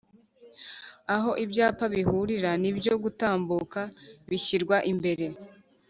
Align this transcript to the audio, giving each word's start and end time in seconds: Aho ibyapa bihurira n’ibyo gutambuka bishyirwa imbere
Aho 1.15 1.31
ibyapa 1.43 1.85
bihurira 1.93 2.51
n’ibyo 2.61 2.93
gutambuka 3.03 3.81
bishyirwa 4.29 4.77
imbere 4.91 5.25